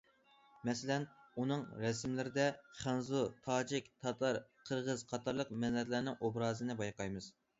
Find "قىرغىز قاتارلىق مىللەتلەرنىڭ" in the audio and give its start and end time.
4.71-6.17